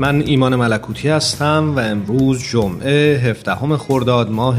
[0.00, 4.58] من ایمان ملکوتی هستم و امروز جمعه 17 خرداد ماه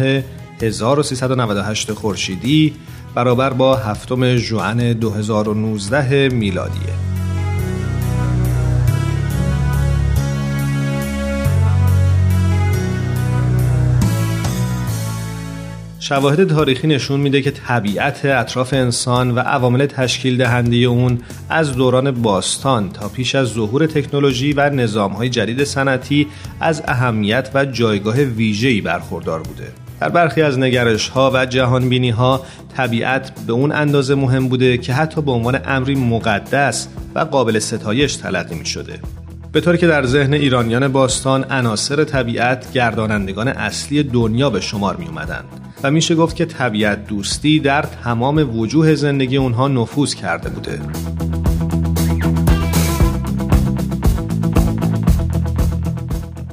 [0.61, 2.73] 1398 خورشیدی
[3.15, 7.08] برابر با هفتم ژوئن 2019 میلادیه.
[16.09, 22.11] شواهد تاریخی نشون میده که طبیعت اطراف انسان و عوامل تشکیل دهنده اون از دوران
[22.11, 26.27] باستان تا پیش از ظهور تکنولوژی و نظامهای جدید صنعتی
[26.59, 29.67] از اهمیت و جایگاه ویژه‌ای برخوردار بوده.
[30.01, 32.45] در برخی از نگرش ها و جهان بینی ها
[32.77, 38.15] طبیعت به اون اندازه مهم بوده که حتی به عنوان امری مقدس و قابل ستایش
[38.15, 38.99] تلقی می شده.
[39.51, 45.05] به طوری که در ذهن ایرانیان باستان عناصر طبیعت گردانندگان اصلی دنیا به شمار می
[45.05, 45.45] اومدند
[45.83, 50.79] و میشه گفت که طبیعت دوستی در تمام وجوه زندگی اونها نفوذ کرده بوده.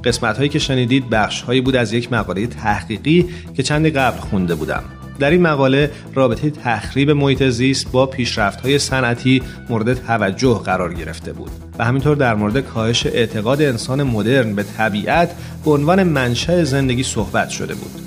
[0.05, 4.55] قسمت هایی که شنیدید بخش هایی بود از یک مقاله تحقیقی که چندی قبل خونده
[4.55, 4.83] بودم.
[5.19, 11.33] در این مقاله رابطه تخریب محیط زیست با پیشرفت های صنعتی مورد توجه قرار گرفته
[11.33, 11.66] بود.
[11.79, 15.31] و همینطور در مورد کاهش اعتقاد انسان مدرن به طبیعت
[15.65, 18.07] به عنوان منشأ زندگی صحبت شده بود.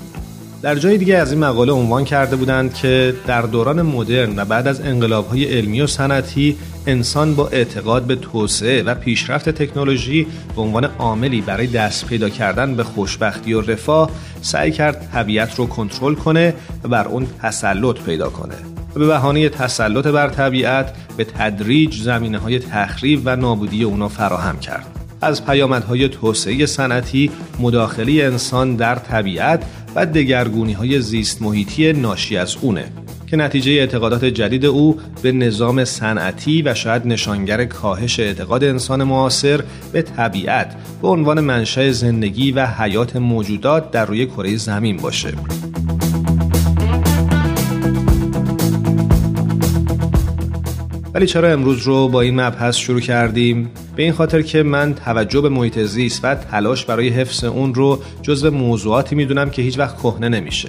[0.62, 4.68] در جای دیگه از این مقاله عنوان کرده بودند که در دوران مدرن و بعد
[4.68, 10.26] از انقلابهای علمی و صنعتی انسان با اعتقاد به توسعه و پیشرفت تکنولوژی
[10.56, 14.10] به عنوان عاملی برای دست پیدا کردن به خوشبختی و رفاه
[14.42, 16.54] سعی کرد طبیعت رو کنترل کنه
[16.84, 18.79] و بر اون تسلط پیدا کنه.
[18.94, 24.86] به بهانه تسلط بر طبیعت به تدریج زمینه های تخریب و نابودی اونا فراهم کرد
[25.22, 27.30] از پیامدهای توسعه صنعتی
[27.60, 29.64] مداخله انسان در طبیعت
[29.94, 32.84] و دگرگونی های زیست محیطی ناشی از اونه
[33.26, 39.62] که نتیجه اعتقادات جدید او به نظام صنعتی و شاید نشانگر کاهش اعتقاد انسان معاصر
[39.92, 45.32] به طبیعت به عنوان منشأ زندگی و حیات موجودات در روی کره زمین باشه.
[51.20, 55.40] ولی چرا امروز رو با این مبحث شروع کردیم؟ به این خاطر که من توجه
[55.40, 59.96] به محیط زیست و تلاش برای حفظ اون رو جزو موضوعاتی می‌دونم که هیچ وقت
[59.96, 60.68] کهنه نمیشه.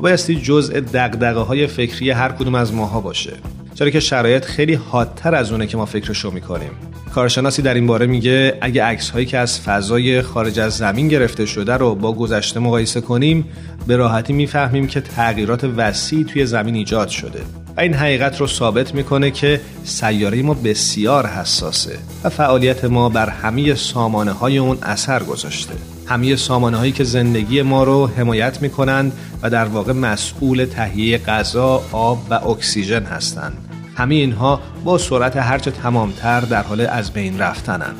[0.00, 3.32] بایستی جزء دقدقه های فکری هر کدوم از ماها باشه.
[3.74, 6.70] چرا که شرایط خیلی حادتر از اونه که ما فکرشو می‌کنیم.
[7.14, 11.46] کارشناسی در این باره میگه اگه عکس هایی که از فضای خارج از زمین گرفته
[11.46, 13.44] شده رو با گذشته مقایسه کنیم
[13.86, 17.40] به راحتی می‌فهمیم که تغییرات وسیعی توی زمین ایجاد شده
[17.76, 23.28] و این حقیقت رو ثابت می‌کنه که سیاره ما بسیار حساسه و فعالیت ما بر
[23.28, 25.74] همه سامانه های اون اثر گذاشته.
[26.06, 29.12] همه سامانه هایی که زندگی ما رو حمایت می‌کنند
[29.42, 33.58] و در واقع مسئول تهیه غذا، آب و اکسیژن هستند.
[33.96, 37.94] همه اینها با سرعت هرچه تمامتر در حال از بین رفتنن.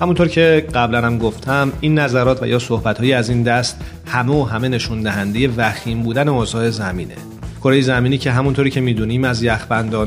[0.00, 4.44] همونطور که قبلا هم گفتم این نظرات و یا صحبت از این دست همه و
[4.44, 7.37] همه نشون دهنده وخیم بودن اوضاع زمینه.
[7.62, 9.44] کره زمینی که همونطوری که می‌دونیم از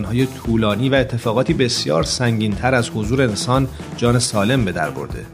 [0.05, 2.03] های طولانی و اتفاقاتی بسیار
[2.61, 3.67] تر از حضور انسان
[3.97, 5.25] جان سالم به در برده.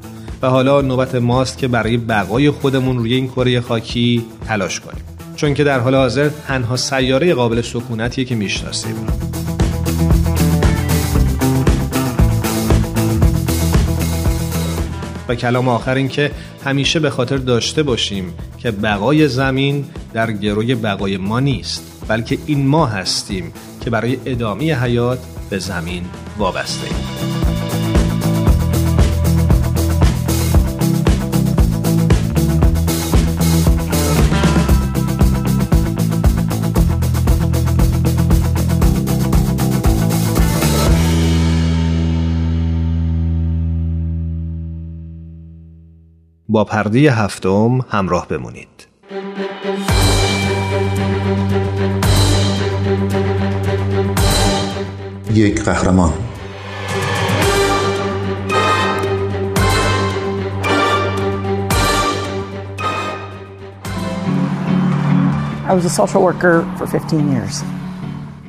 [0.41, 5.03] و حالا نوبت ماست که برای بقای خودمون روی این کره خاکی تلاش کنیم.
[5.35, 8.95] چون که در حال حاضر تنها سیاره قابل سکونتیه که می‌شناسیم.
[15.27, 16.31] و کلام آخر این که
[16.65, 21.96] همیشه به خاطر داشته باشیم که بقای زمین در گروی بقای ما نیست.
[22.07, 25.19] بلکه این ما هستیم که برای ادامه حیات
[25.49, 26.05] به زمین
[26.37, 27.17] وابسته ایم.
[46.49, 48.76] با پرده هفتم همراه بمونید
[55.36, 56.12] یک قهرمان
[65.64, 67.62] I was a social worker for 15 years.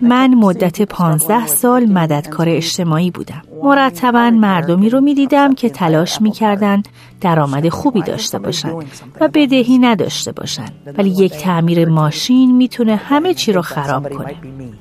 [0.03, 3.43] من مدت پانزده سال مددکار اجتماعی بودم.
[3.63, 6.83] مرتبا مردمی رو می دیدم که تلاش می کردن
[7.21, 8.85] درآمد خوبی داشته باشند
[9.21, 10.73] و بدهی نداشته باشند.
[10.99, 14.35] ولی یک تعمیر ماشین می‌تونه همه چی رو خراب کنه.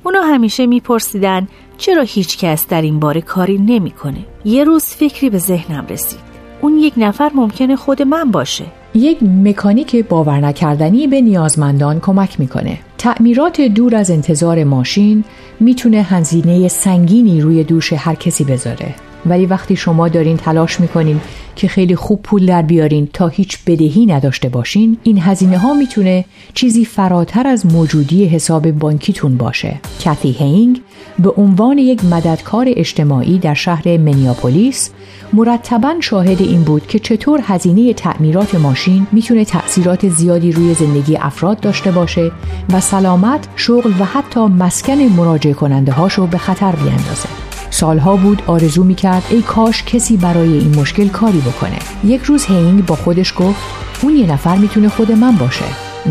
[0.04, 1.48] اونا همیشه میپرسیدن
[1.78, 4.24] چرا هیچ کس در این باره کاری نمی‌کنه.
[4.44, 6.20] یه روز فکری به ذهنم رسید.
[6.60, 8.64] اون یک نفر ممکنه خود من باشه.
[8.94, 12.78] یک مکانیک باور نکردنی به نیازمندان کمک می‌کنه.
[12.98, 15.24] تعمیرات دور از انتظار ماشین
[15.60, 18.94] می‌تونه هزینه سنگینی روی دوش هر کسی بذاره.
[19.28, 21.20] ولی وقتی شما دارین تلاش می‌کنین
[21.56, 26.24] که خیلی خوب پول در بیارین تا هیچ بدهی نداشته باشین این هزینه ها می‌تونه
[26.54, 30.80] چیزی فراتر از موجودی حساب بانکیتون باشه کاتی هینگ
[31.18, 34.90] به عنوان یک مددکار اجتماعی در شهر منیاپولیس
[35.32, 41.60] مرتبا شاهد این بود که چطور هزینه تعمیرات ماشین می‌تونه تأثیرات زیادی روی زندگی افراد
[41.60, 42.32] داشته باشه
[42.72, 47.47] و سلامت، شغل و حتی مسکن مراجع کننده هاشو به خطر بیاندازه.
[47.78, 51.78] سالها بود آرزو می‌کرد ای کاش کسی برای این مشکل کاری بکنه.
[52.04, 53.60] یک روز هینگ با خودش گفت
[54.02, 55.64] اون یه نفر می‌تونه خود من باشه.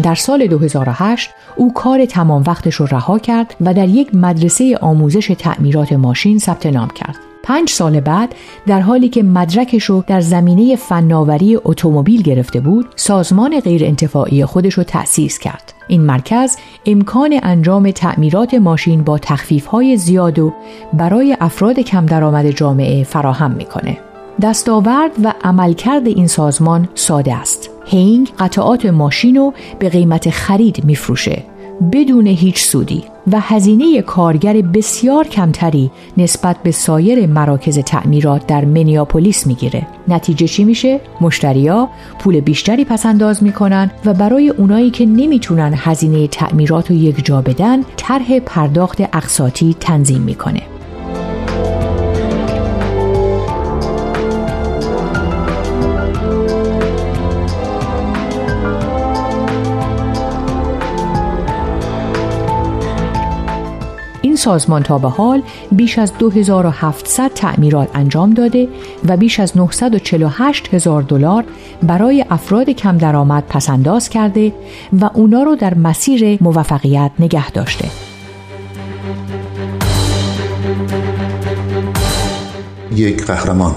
[0.03, 5.31] در سال 2008 او کار تمام وقتش رو رها کرد و در یک مدرسه آموزش
[5.39, 7.26] تعمیرات ماشین ثبت نام کرد.
[7.47, 8.35] پنج سال بعد
[8.67, 14.73] در حالی که مدرکش رو در زمینه فناوری اتومبیل گرفته بود سازمان غیر انتفاعی خودش
[14.73, 15.73] رو تأسیس کرد.
[15.87, 19.19] این مرکز امکان انجام تعمیرات ماشین با
[19.71, 20.53] های زیاد و
[20.93, 23.97] برای افراد کم درآمد جامعه فراهم می‌کنه.
[24.41, 27.69] دستاورد و عملکرد این سازمان ساده است.
[27.85, 31.43] هینگ قطعات ماشین رو به قیمت خرید میفروشه.
[31.91, 39.47] بدون هیچ سودی و هزینه کارگر بسیار کمتری نسبت به سایر مراکز تعمیرات در منیاپولیس
[39.47, 39.87] می‌گیره.
[40.07, 41.89] نتیجه چی میشه؟ مشتریا
[42.19, 47.41] پول بیشتری پس انداز می‌کنن و برای اونایی که نمی‌تونن هزینه تعمیرات رو یک جا
[47.41, 50.61] بدن طرح پرداخت اقساطی تنظیم می‌کنه.
[64.47, 65.41] سازمان تا به حال
[65.71, 68.67] بیش از 2700 تعمیرات انجام داده
[69.07, 71.43] و بیش از 948 هزار دلار
[71.83, 74.53] برای افراد کم درآمد پسنداز کرده
[75.01, 77.89] و اونا رو در مسیر موفقیت نگه داشته.
[82.95, 83.75] یک قهرمان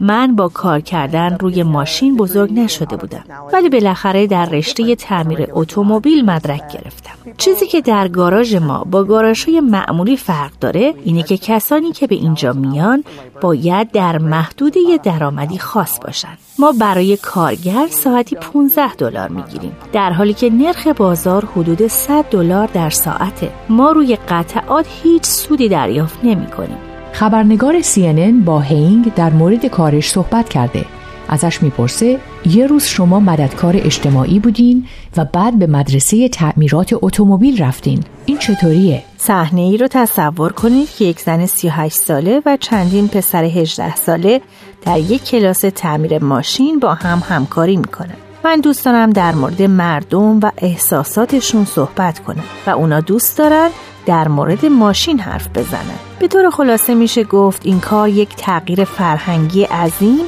[0.00, 3.24] من با کار کردن روی ماشین بزرگ نشده بودم.
[3.52, 7.12] ولی بالاخره در رشته تعمیر اتومبیل مدرک گرفتم.
[7.36, 12.14] چیزی که در گاراژ ما با گاراژهای معمولی فرق داره اینه که کسانی که به
[12.14, 13.04] اینجا میان
[13.40, 16.38] باید در محدوده درآمدی خاص باشن.
[16.58, 19.76] ما برای کارگر ساعتی 15 دلار می‌گیریم.
[19.92, 23.50] در حالی که نرخ بازار حدود 100 دلار در ساعته.
[23.68, 30.10] ما روی قطعات هیچ سودی دریافت نمی کنیم خبرنگار CNN با هینگ در مورد کارش
[30.10, 30.84] صحبت کرده.
[31.28, 38.00] ازش می‌پرسه یه روز شما مددکار اجتماعی بودین و بعد به مدرسه تعمیرات اتومبیل رفتین.
[38.26, 43.44] این چطوریه؟ صحنه ای رو تصور کنید که یک زن 38 ساله و چندین پسر
[43.44, 44.40] 18 ساله
[44.86, 48.31] در یک کلاس تعمیر ماشین با هم همکاری می‌کنن.
[48.44, 53.68] من دوست دارم در مورد مردم و احساساتشون صحبت کنم و اونا دوست دارن
[54.06, 59.64] در مورد ماشین حرف بزنن به طور خلاصه میشه گفت این کار یک تغییر فرهنگی
[59.64, 60.24] عظیم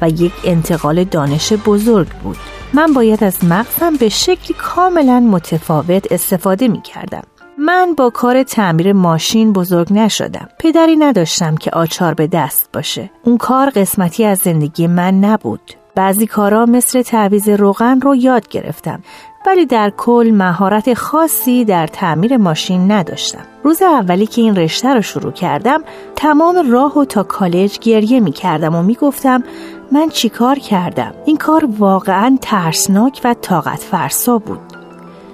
[0.00, 2.36] و یک انتقال دانش بزرگ بود
[2.74, 7.22] من باید از مغزم به شکلی کاملا متفاوت استفاده می کردم.
[7.58, 10.48] من با کار تعمیر ماشین بزرگ نشدم.
[10.58, 13.10] پدری نداشتم که آچار به دست باشه.
[13.24, 15.60] اون کار قسمتی از زندگی من نبود.
[15.98, 19.00] بعضی کارا مثل تعویز روغن رو یاد گرفتم
[19.46, 23.44] ولی در کل مهارت خاصی در تعمیر ماشین نداشتم.
[23.64, 25.82] روز اولی که این رشته رو شروع کردم
[26.16, 29.42] تمام راه و تا کالج گریه می کردم و می گفتم
[29.92, 34.60] من چیکار کردم؟ این کار واقعا ترسناک و طاقت فرسا بود.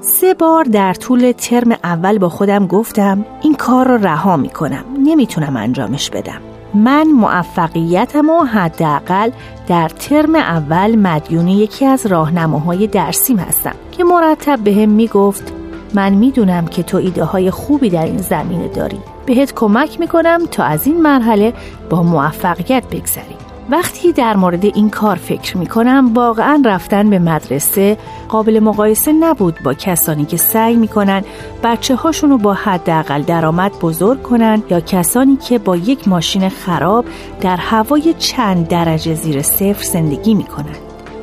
[0.01, 4.85] سه بار در طول ترم اول با خودم گفتم این کار رو رها می کنم.
[4.99, 6.54] نمی‌تونم انجامش بدم.
[6.75, 9.31] من موفقیتم و حداقل
[9.67, 15.53] در ترم اول مدیون یکی از راهنماهای درسیم هستم که مرتب به می‌گفت
[15.95, 18.99] من می‌دونم که تو ایده های خوبی در این زمینه داری.
[19.27, 21.53] بهت کمک می‌کنم تا از این مرحله
[21.91, 23.44] با موفقیت بگذری.
[23.71, 29.59] وقتی در مورد این کار فکر می کنم واقعا رفتن به مدرسه قابل مقایسه نبود
[29.65, 31.25] با کسانی که سعی می کنن
[31.63, 37.05] بچه هاشون رو با حداقل درآمد بزرگ کنن یا کسانی که با یک ماشین خراب
[37.41, 40.77] در هوای چند درجه زیر صفر زندگی می کنن.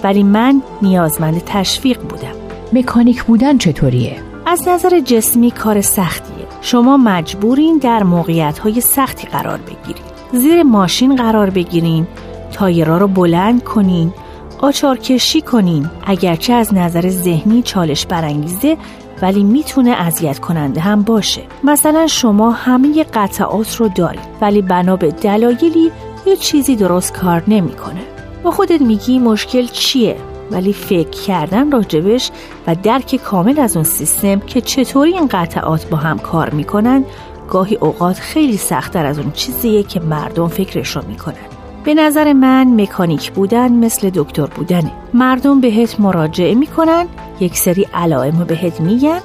[0.04, 2.34] ولی من نیازمند تشویق بودم
[2.74, 9.58] مکانیک بودن چطوریه؟ از نظر جسمی کار سختیه شما مجبورین در موقعیت های سختی قرار
[9.58, 12.08] بگیرید زیر ماشین قرار بگیرین
[12.52, 14.14] تایرها رو بلند کنین
[14.60, 15.90] آچار کشی کنین.
[16.06, 18.78] اگرچه از نظر ذهنی چالش برانگیزه
[19.22, 21.42] ولی می‌تونه اذیت کننده هم باشه.
[21.64, 25.92] مثلا شما همه قطعات رو دارید ولی بنا به دلایلی
[26.26, 28.02] یه چیزی درست کار نمی‌کنه.
[28.44, 30.18] با خودت میگی مشکل چیه
[30.52, 32.32] ولی فکر کردن راجبش
[32.68, 37.06] و درک کامل از اون سیستم که چطوری این قطعات با هم کار می‌کنن
[37.50, 41.36] گاهی اوقات خیلی سختتر از اون چیزیه که مردم فکرش رو می‌کنن.
[41.84, 44.92] به نظر من مکانیک بودن مثل دکتر بودنه.
[45.14, 47.08] مردم بهت مراجعه می‌کنن
[47.40, 49.20] یک سری علائم رو بهت میگن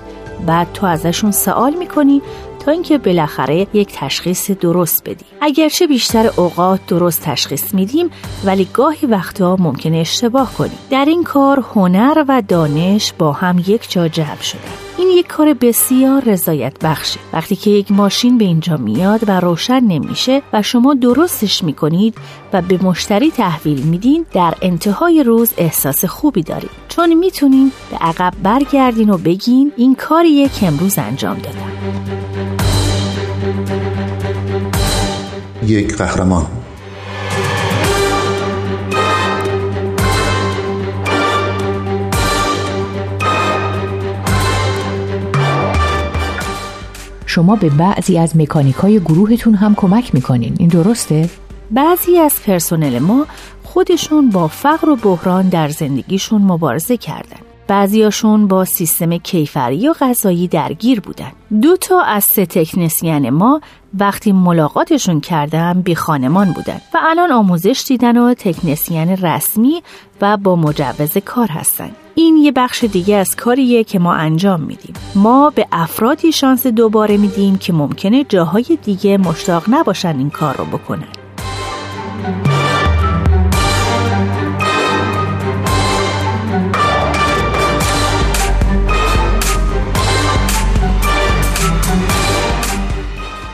[0.46, 2.22] بعد تو ازشون سوال می‌کنی
[2.58, 5.24] تا اینکه بالاخره یک تشخیص درست بدی.
[5.40, 8.10] اگرچه بیشتر اوقات درست تشخیص میدیم
[8.44, 13.90] ولی گاهی وقتا ممکنه اشتباه کنیم در این کار هنر و دانش با هم یک
[13.90, 18.76] جا جمع شده این یک کار بسیار رضایت بخشه وقتی که یک ماشین به اینجا
[18.76, 22.14] میاد و روشن نمیشه و شما درستش می‌کنید
[22.52, 26.70] و به مشتری تحویل میدین در انتهای روز احساس خوبی دارید.
[26.88, 31.70] چون می‌تونین به عقب برگردین و بگین این کاریه که امروز انجام دادم.
[35.66, 36.46] یک قهرمان.
[47.36, 50.54] شما به بعضی از مکانیک های گروهتون هم کمک می‌کنین.
[50.58, 51.28] این درسته؟
[51.70, 53.26] بعضی از پرسنل ما
[53.62, 57.40] خودشون با فقر و بحران در زندگیشون مبارزه کردن.
[57.66, 61.32] بعضیاشون با سیستم کیفری و غذایی درگیر بودن.
[61.62, 63.60] دو تا از سه تکنسین ما
[63.94, 69.82] وقتی ملاقاتشون کردم بی خانمان بودن و الان آموزش دیدن و تکنسین رسمی
[70.20, 71.90] و با مجوز کار هستن.
[72.18, 74.94] این یه بخش دیگه از کاریه که ما انجام میدیم.
[75.14, 80.64] ما به افرادی شانس دوباره میدیم که ممکنه جاهای دیگه مشتاق نباشن این کار رو
[80.64, 81.08] بکنن.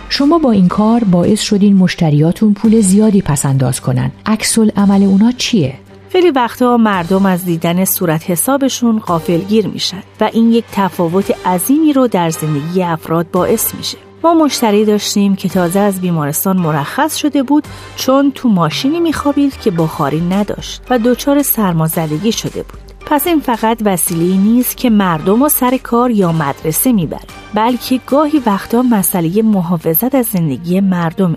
[0.09, 4.11] شما با این کار باعث شدین مشتریاتون پول زیادی پس انداز کنن.
[4.27, 5.82] عکس عمل اونا چیه؟
[6.13, 12.09] خیلی وقتا مردم از دیدن صورت حسابشون غافلگیر میشن و این یک تفاوت عظیمی رو
[12.09, 13.99] در زندگی افراد باعث میشه.
[14.25, 17.65] ما مشتری داشتیم که تازه از بیمارستان مرخص شده بود
[17.97, 22.81] چون تو ماشینی میخوابید که بخاری نداشت و دچار سرمازدگی شده بود.
[23.07, 28.43] پس این فقط وسیله نیست که مردم و سر کار یا مدرسه می‌بره بلکه گاهی
[28.47, 31.37] وقتا مسئله محافظت از زندگی مردمه.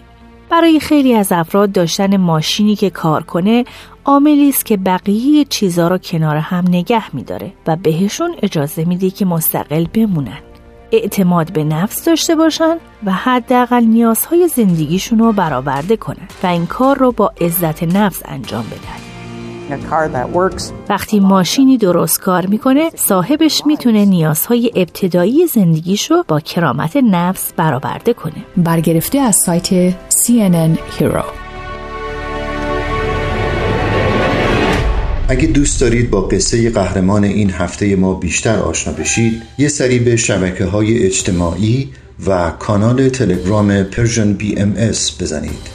[0.49, 3.65] برای خیلی از افراد داشتن ماشینی که کار کنه
[4.05, 9.25] عاملی است که بقیه چیزها رو کنار هم نگه میداره و بهشون اجازه میده که
[9.25, 10.39] مستقل بمونن.
[10.91, 16.97] اعتماد به نفس داشته باشن و حداقل نیازهای زندگیشون رو برآورده کنن و این کار
[16.97, 19.14] رو با عزت نفس انجام بدن.
[20.89, 28.45] وقتی ماشینی درست کار می‌کنه صاحبش می‌تونه نیازهای ابتدایی زندگیشو با کرامت نفس برآورده کنه.
[28.57, 31.25] برگرفته از سایت CNN Hero.
[35.29, 40.15] اگه دوست دارید با قصه قهرمان این هفته ما بیشتر آشنا بشید یه سری به
[40.15, 41.89] شبکه های اجتماعی
[42.27, 45.74] و کانال تلگرام Persian BMS بزنید.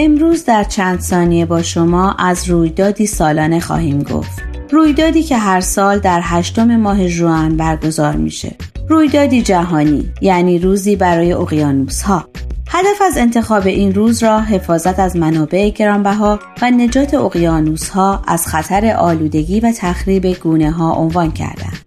[0.00, 4.42] امروز در چند ثانیه با شما از رویدادی سالانه خواهیم گفت.
[4.70, 8.56] رویدادی که هر سال در هشتم ماه ژوئن برگزار میشه.
[8.88, 12.28] رویدادی جهانی یعنی روزی برای اقیانوس ها.
[12.68, 18.46] هدف از انتخاب این روز را حفاظت از منابع گرانبها و نجات اقیانوس ها از
[18.46, 21.77] خطر آلودگی و تخریب گونه ها عنوان کردند.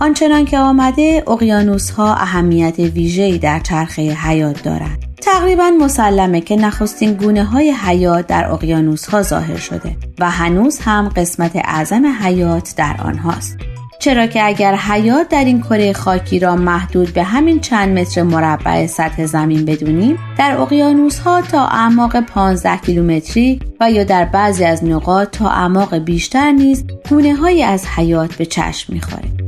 [0.00, 5.04] آنچنان که آمده اقیانوس ها اهمیت ویژه‌ای در چرخه حیات دارند.
[5.22, 11.08] تقریبا مسلمه که نخستین گونه های حیات در اقیانوس ها ظاهر شده و هنوز هم
[11.08, 13.58] قسمت اعظم حیات در آنهاست.
[13.98, 18.86] چرا که اگر حیات در این کره خاکی را محدود به همین چند متر مربع
[18.86, 24.84] سطح زمین بدونیم در اقیانوس ها تا اعماق 15 کیلومتری و یا در بعضی از
[24.84, 29.45] نقاط تا اعماق بیشتر نیز گونه های از حیات به چشم می‌خوره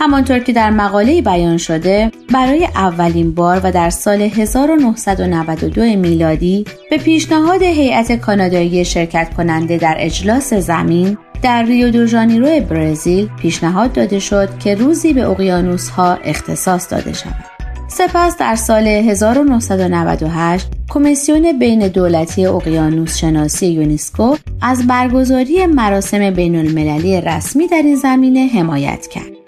[0.00, 6.98] همانطور که در مقاله بیان شده برای اولین بار و در سال 1992 میلادی به
[6.98, 14.18] پیشنهاد هیئت کانادایی شرکت کننده در اجلاس زمین در ریو دو ژانیرو برزیل پیشنهاد داده
[14.18, 17.44] شد که روزی به اقیانوس ها اختصاص داده شود.
[17.88, 27.20] سپس در سال 1998 کمیسیون بین دولتی اقیانوس شناسی یونسکو از برگزاری مراسم بین المللی
[27.20, 29.39] رسمی در این زمینه حمایت کرد.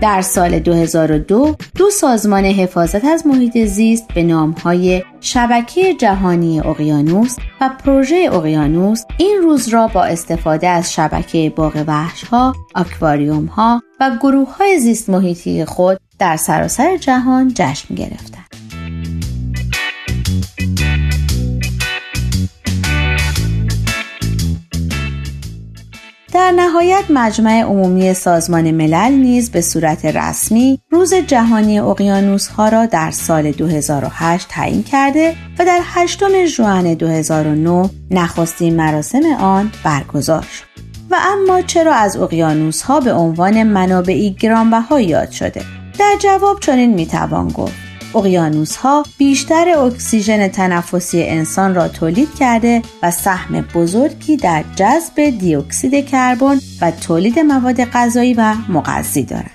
[0.00, 7.70] در سال 2002 دو سازمان حفاظت از محیط زیست به نامهای شبکه جهانی اقیانوس و
[7.84, 14.10] پروژه اقیانوس این روز را با استفاده از شبکه باغ وحش ها، اکواریوم ها و
[14.22, 18.37] گروه های زیست محیطی خود در سراسر جهان جشن گرفتند.
[26.38, 32.86] در نهایت مجمع عمومی سازمان ملل نیز به صورت رسمی روز جهانی اقیانوس ها را
[32.86, 40.64] در سال 2008 تعیین کرده و در 8 ژوئن 2009 نخستین مراسم آن برگزار شد.
[41.10, 45.62] و اما چرا از اقیانوس ها به عنوان منابعی گرانبها یاد شده؟
[45.98, 53.10] در جواب چنین می‌توان گفت اقیانوس ها بیشتر اکسیژن تنفسی انسان را تولید کرده و
[53.10, 59.50] سهم بزرگی در جذب دیوکسید کربن و تولید مواد غذایی و مغذی دارند.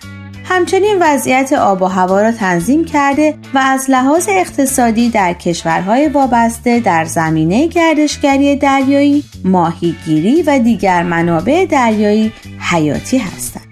[0.45, 6.79] همچنین وضعیت آب و هوا را تنظیم کرده و از لحاظ اقتصادی در کشورهای وابسته
[6.79, 13.63] در زمینه گردشگری دریایی، ماهیگیری و دیگر منابع دریایی حیاتی هستند.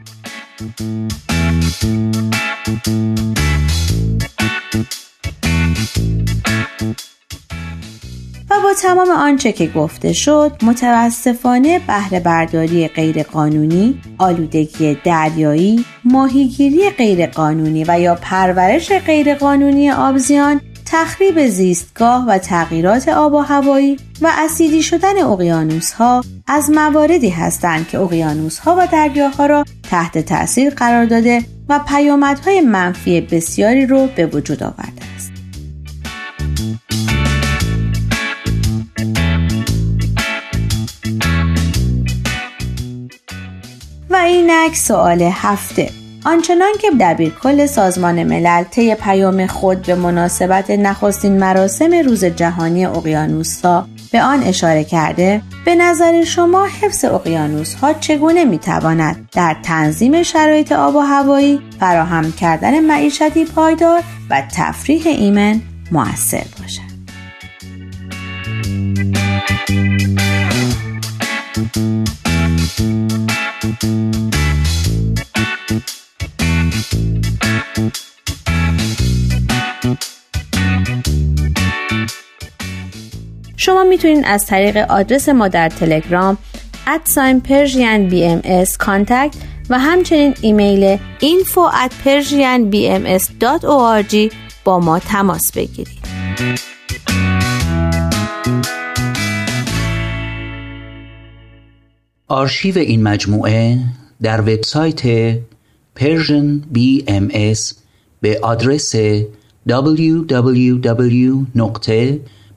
[8.71, 17.99] با تمام آنچه که گفته شد متاسفانه بهره برداری غیرقانونی، آلودگی دریایی، ماهیگیری غیرقانونی و
[17.99, 25.93] یا پرورش غیرقانونی آبزیان تخریب زیستگاه و تغییرات آب و هوایی و اسیدی شدن اقیانوس
[25.93, 31.79] ها از مواردی هستند که اقیانوس ها و دریاها را تحت تاثیر قرار داده و
[31.87, 35.01] پیامدهای منفی بسیاری رو به وجود آورده
[44.23, 46.01] اینک سوال هفته.
[46.25, 53.87] آنچنان که دبیرکل سازمان ملل طی پیام خود به مناسبت نخستین مراسم روز جهانی اقیانوسها
[54.11, 60.23] به آن اشاره کرده به نظر شما حفظ اقیانوس ها چگونه می تواند در تنظیم
[60.23, 66.91] شرایط آب و هوایی فراهم کردن معیشتی پایدار و تفریح ایمن موثر باشد؟
[84.01, 86.37] شما می‌تونید از طریق آدرس ما در تلگرام
[86.87, 88.41] ادساین پرژین بی ام
[89.69, 94.33] و همچنین ایمیل info at persianbms.org
[94.63, 96.01] با ما تماس بگیرید.
[102.27, 103.77] آرشیو این مجموعه
[104.21, 105.33] در وبسایت
[105.99, 107.73] Persian BMS
[108.21, 108.95] به آدرس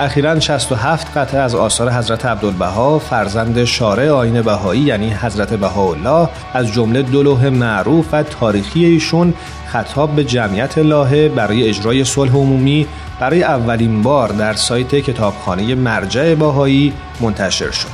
[0.00, 6.72] اخیرا 67 قطعه از آثار حضرت عبدالبها فرزند شارع آین بهایی یعنی حضرت بهاءالله از
[6.72, 9.34] جمله دو لوح معروف و تاریخی ایشون
[9.66, 12.86] خطاب به جمعیت لاهه برای اجرای صلح عمومی
[13.20, 17.88] برای اولین بار در سایت کتابخانه مرجع بهایی منتشر شد.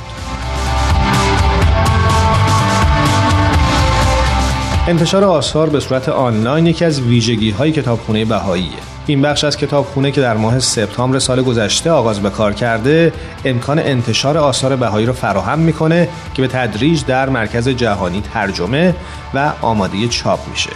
[4.87, 8.90] انتشار آثار به صورت آنلاین یکی از ویژگی های کتابخانه بهاییه.
[9.07, 13.13] این بخش از کتابخونه که در ماه سپتامبر سال گذشته آغاز به کار کرده
[13.45, 18.95] امکان انتشار آثار بهایی را فراهم می‌کنه که به تدریج در مرکز جهانی ترجمه
[19.33, 20.69] و آماده چاپ میشه.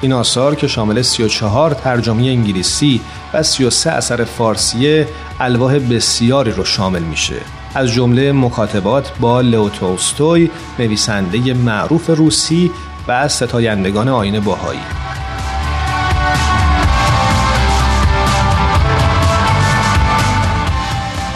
[0.00, 3.00] این آثار که شامل 34 ترجمه انگلیسی
[3.34, 5.04] و 33 اثر فارسی
[5.40, 7.36] الواح بسیاری رو شامل میشه.
[7.74, 12.70] از جمله مکاتبات با لئو تولستوی نویسنده معروف روسی
[13.08, 15.03] و ستایندگان آین باهایی.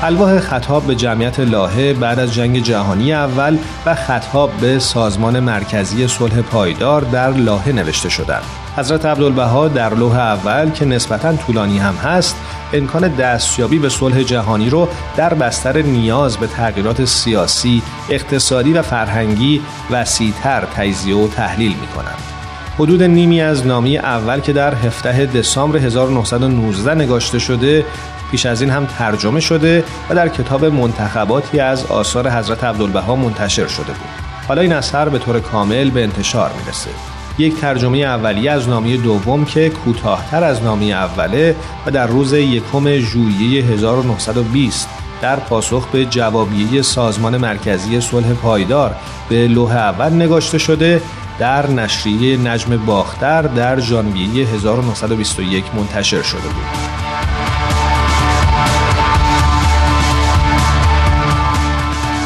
[0.03, 6.09] الواح خطاب به جمعیت لاهه بعد از جنگ جهانی اول و خطاب به سازمان مرکزی
[6.09, 8.43] صلح پایدار در لاهه نوشته شدند.
[8.77, 12.37] حضرت عبدالبها در لوح اول که نسبتا طولانی هم هست
[12.73, 19.61] امکان دستیابی به صلح جهانی رو در بستر نیاز به تغییرات سیاسی، اقتصادی و فرهنگی
[19.91, 22.38] وسیعتر تجزیه و تحلیل می کنند.
[22.79, 27.85] حدود نیمی از نامی اول که در 17 دسامبر 1919 نگاشته شده
[28.31, 33.67] پیش از این هم ترجمه شده و در کتاب منتخباتی از آثار حضرت عبدالبها منتشر
[33.67, 34.09] شده بود.
[34.49, 36.91] حالا این اثر به طور کامل به انتشار می‌رسه.
[37.39, 42.99] یک ترجمه اولیه از نامی دوم که کوتاهتر از نامی اوله و در روز یکم
[42.99, 44.89] ژوئیه 1920
[45.23, 48.95] در پاسخ به جوابیه سازمان مرکزی صلح پایدار
[49.29, 51.03] به لوح اول نگاشته شده
[51.39, 56.99] در نشریه نجم باختر در ژانویه 1921 منتشر شده بود.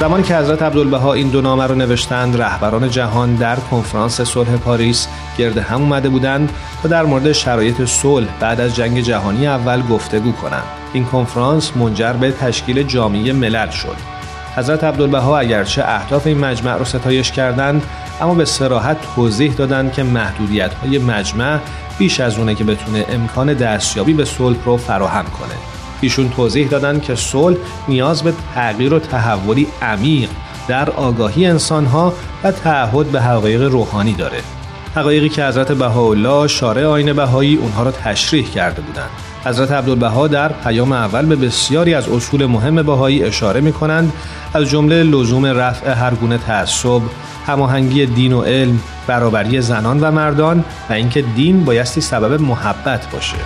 [0.01, 5.09] زمانی که حضرت عبدالبها این دو نامه رو نوشتند رهبران جهان در کنفرانس صلح پاریس
[5.39, 10.33] گرد هم اومده بودند تا در مورد شرایط صلح بعد از جنگ جهانی اول گفتگو
[10.33, 13.97] کنند این کنفرانس منجر به تشکیل جامعه ملل شد
[14.57, 17.83] حضرت عبدالبها اگرچه اهداف این مجمع رو ستایش کردند
[18.23, 21.59] اما به سراحت توضیح دادند که محدودیت های مجمع
[21.99, 25.55] بیش از اونه که بتونه امکان دستیابی به صلح رو فراهم کنه.
[26.01, 27.57] ایشون توضیح دادند که صلح
[27.89, 30.29] نیاز به تغییر و تحولی عمیق
[30.69, 32.13] در آگاهی انسانها
[32.45, 34.41] و تعهد به حقایق روحانی داره.
[34.95, 39.11] حقایقی که حضرت بهاءالله شارع آین بهایی اونها را تشریح کرده بودند.
[39.45, 44.13] حضرت عبدالبها در پیام اول به بسیاری از اصول مهم بهایی اشاره می کنند
[44.55, 47.01] از جمله لزوم رفع هر گونه تعصب
[47.47, 53.37] هماهنگی دین و علم برابری زنان و مردان و اینکه دین بایستی سبب محبت باشه.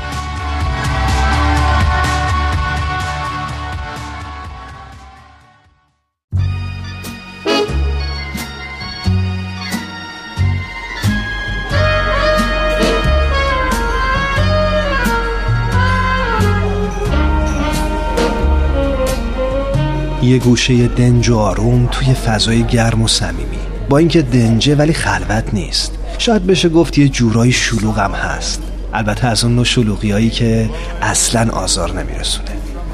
[20.23, 23.56] یه گوشه دنج و آروم توی فضای گرم و صمیمی.
[23.88, 25.92] با اینکه دنجه ولی خلوت نیست.
[26.18, 28.62] شاید بشه گفت یه جورایی شلوغم هست.
[28.94, 30.70] البته از اون نوع شلوغی هایی که
[31.03, 32.51] اصلا آزار نمیرسونه.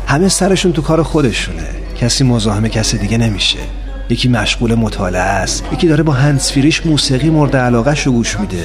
[0.06, 1.68] همه سرشون تو کار خودشونه.
[2.00, 3.58] کسی مزاحم کسی دیگه نمیشه.
[4.08, 8.64] یکی مشغول مطالعه است یکی داره با هنسفیریش موسیقی مورد علاقه شو گوش میده.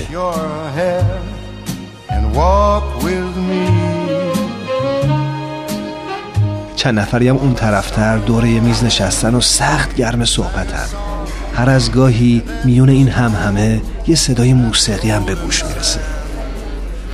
[6.75, 11.16] چند نفری هم اون طرفتر دور یه میز نشستن و سخت گرم صحبتن.
[11.57, 15.99] هر از گاهی میون این همه یه صدای موسیقی هم به گوش می‌رسه.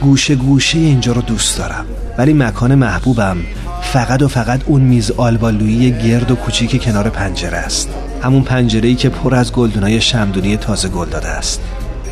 [0.02, 1.86] گوشه گوشه اینجا رو دوست دارم
[2.18, 3.38] ولی مکان محبوبم
[3.82, 7.90] فقط و فقط اون میز آلبالویی گرد و کوچیک کنار پنجره است.
[8.24, 11.62] همون پنجره ای که پر از گلدونای شمدونی تازه گل داده است.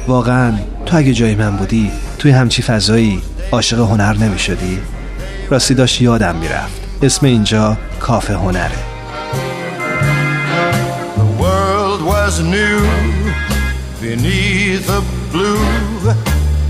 [0.08, 0.54] واقعا
[0.86, 4.80] تو اگه جای من بودی توی همچی فضایی عاشق هنر نمی شدی؟
[5.50, 6.82] راستی داشت یادم می‌رفت.
[7.02, 8.91] اسم اینجا کافه هنره.
[12.32, 12.80] Was new
[14.02, 15.64] beneath a blue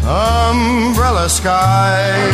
[0.03, 2.31] umbrella sky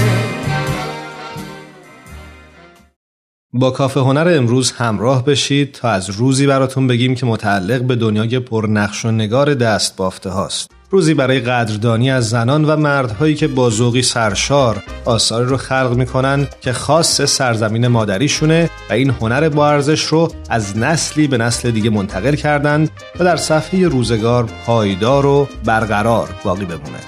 [3.54, 8.40] با کافه هنر امروز همراه بشید تا از روزی براتون بگیم که متعلق به دنیای
[8.40, 10.77] پرنقش و نگار دست بافته هاست.
[10.90, 16.48] روزی برای قدردانی از زنان و مردهایی که با ذوقی سرشار آثاری رو خلق می‌کنن
[16.62, 21.90] که خاص سرزمین مادریشونه و این هنر با ارزش رو از نسلی به نسل دیگه
[21.90, 27.00] منتقل کردند و در صفحه روزگار پایدار و برقرار باقی بمونه.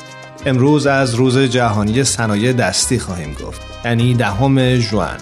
[0.45, 5.17] امروز از روز جهانی صنایع دستی خواهیم گفت یعنی دهم ژوئن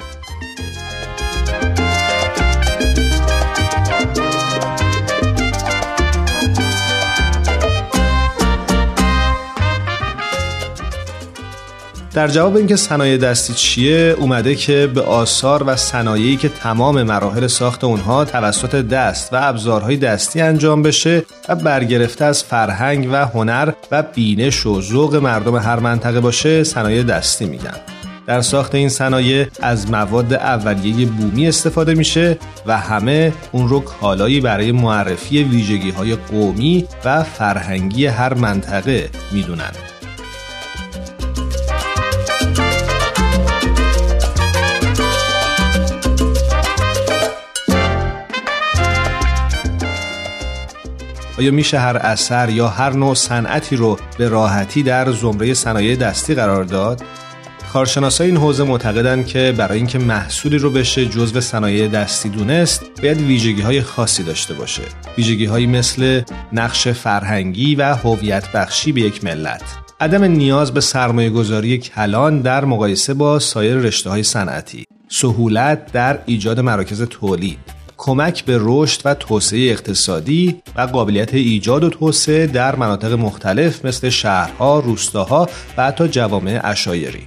[12.17, 17.47] در جواب اینکه صنایع دستی چیه اومده که به آثار و صنایعی که تمام مراحل
[17.47, 23.71] ساخت اونها توسط دست و ابزارهای دستی انجام بشه و برگرفته از فرهنگ و هنر
[23.91, 27.75] و بینش و ذوق مردم هر منطقه باشه صنایع دستی میگن.
[28.27, 34.41] در ساخت این صنایع از مواد اولیه بومی استفاده میشه و همه اون رو کالایی
[34.41, 39.96] برای معرفی ویژگی های قومی و فرهنگی هر منطقه می‌دونن.
[51.39, 56.36] آیا میشه هر اثر یا هر نوع صنعتی رو به راحتی در زمره صنایع دستی
[56.36, 57.04] قرار داد؟
[57.73, 63.21] کارشناسای این حوزه معتقدند که برای اینکه محصولی رو بشه جزو صنایع دستی دونست باید
[63.21, 64.82] ویژگی های خاصی داشته باشه.
[65.17, 66.21] ویژگی هایی مثل
[66.54, 69.63] نقش فرهنگی و هویت بخشی به یک ملت.
[70.00, 74.84] عدم نیاز به سرمایه گذاری کلان در مقایسه با سایر رشته های صنعتی.
[75.10, 77.77] سهولت در ایجاد مراکز تولید.
[77.97, 84.10] کمک به رشد و توسعه اقتصادی و قابلیت ایجاد و توسعه در مناطق مختلف مثل
[84.10, 87.25] شهرها، روستاها و حتی جوامع اشایری.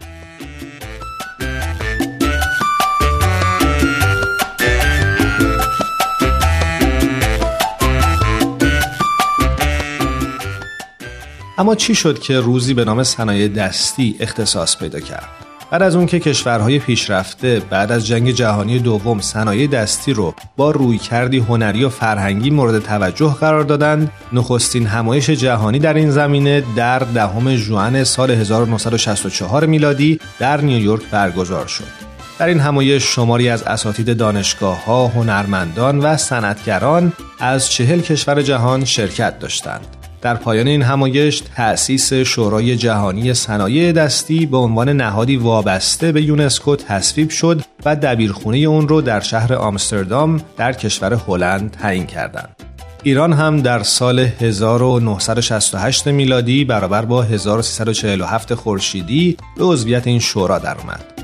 [11.59, 16.07] اما چی شد که روزی به نام صنایع دستی اختصاص پیدا کرد؟ بعد از اون
[16.07, 21.89] که کشورهای پیشرفته بعد از جنگ جهانی دوم صنایع دستی رو با رویکردی هنری و
[21.89, 28.31] فرهنگی مورد توجه قرار دادند نخستین همایش جهانی در این زمینه در دهم ژوئن سال
[28.31, 35.99] 1964 میلادی در نیویورک برگزار شد در این همایش شماری از اساتید دانشگاه ها، هنرمندان
[35.99, 40.00] و صنعتگران از چهل کشور جهان شرکت داشتند.
[40.23, 46.77] در پایان این همایش تأسیس شورای جهانی صنایع دستی به عنوان نهادی وابسته به یونسکو
[46.77, 52.57] تصویب شد و دبیرخونه اون رو در شهر آمستردام در کشور هلند تعیین کردند.
[53.03, 61.20] ایران هم در سال 1968 میلادی برابر با 1347 خورشیدی به عضویت این شورا درآمد.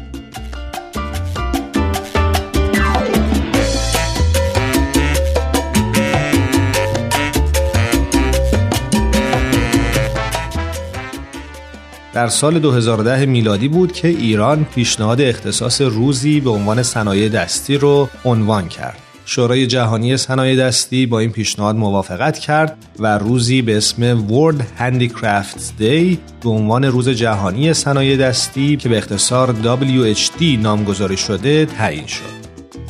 [12.17, 18.09] در سال 2010 میلادی بود که ایران پیشنهاد اختصاص روزی به عنوان صنایع دستی رو
[18.25, 18.99] عنوان کرد.
[19.25, 25.81] شورای جهانی صنایع دستی با این پیشنهاد موافقت کرد و روزی به اسم World Handicrafts
[25.81, 32.37] Day به عنوان روز جهانی صنایع دستی که به اختصار WHD نامگذاری شده تعیین شد.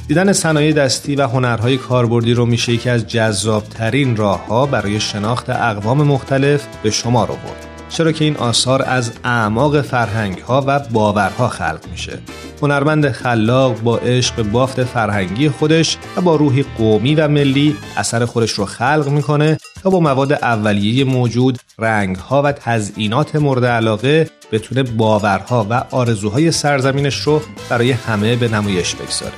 [0.09, 6.03] دیدن صنایع دستی و هنرهای کاربردی رو میشه یکی از جذابترین راهها برای شناخت اقوام
[6.03, 7.76] مختلف به شمار آورد.
[7.89, 12.19] چرا که این آثار از اعماق فرهنگ ها و باورها خلق میشه.
[12.63, 18.51] هنرمند خلاق با عشق بافت فرهنگی خودش و با روحی قومی و ملی اثر خودش
[18.51, 25.67] رو خلق می‌کنه تا با مواد اولیه موجود رنگها و تزئینات مورد علاقه بتونه باورها
[25.71, 29.35] و آرزوهای سرزمینش رو برای همه به نمایش بگذاره.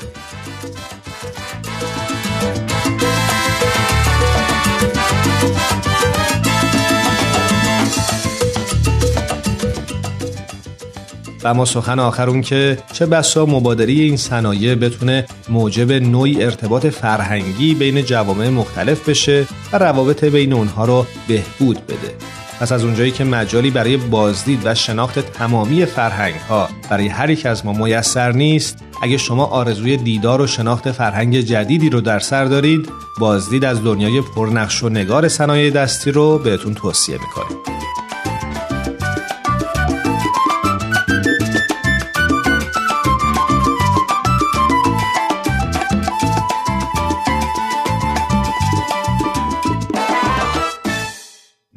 [11.42, 17.74] و اما سخن آخرون که چه بسا مبادری این صنایع بتونه موجب نوعی ارتباط فرهنگی
[17.74, 22.14] بین جوامع مختلف بشه و روابط بین اونها رو بهبود بده.
[22.60, 27.46] پس از اونجایی که مجالی برای بازدید و شناخت تمامی فرهنگ ها برای هر یک
[27.46, 32.44] از ما میسر نیست اگه شما آرزوی دیدار و شناخت فرهنگ جدیدی رو در سر
[32.44, 37.77] دارید بازدید از دنیای پرنقش و نگار صنایع دستی رو بهتون توصیه می‌کنیم.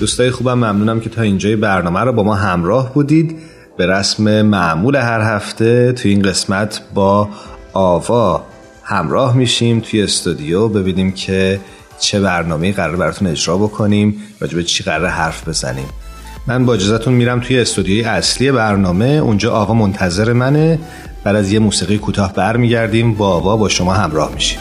[0.00, 3.36] دوستای خوبم ممنونم که تا اینجای برنامه رو با ما همراه بودید.
[3.76, 7.28] به رسم معمول هر هفته توی این قسمت با
[7.72, 8.42] آوا
[8.84, 10.68] همراه میشیم توی استودیو.
[10.68, 11.60] ببینیم که
[11.98, 15.88] چه برنامه قرار براتون اجرا بکنیم راجع چی قرار حرف بزنیم.
[16.46, 19.06] من با اجازهتون میرم توی استودیوی اصلی برنامه.
[19.06, 20.78] اونجا آوا منتظر منه.
[21.24, 24.58] بعد از یه موسیقی کوتاه برمیگردیم با آوا با شما همراه میشیم.